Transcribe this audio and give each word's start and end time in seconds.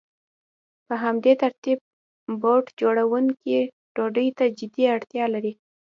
په 0.87 0.95
همدې 1.03 1.33
ترتیب 1.43 1.79
بوټ 2.41 2.63
جوړونکی 2.81 3.57
ډوډۍ 3.95 4.29
ته 4.37 4.45
جدي 4.57 4.83
اړتیا 4.95 5.25
لري 5.33 5.53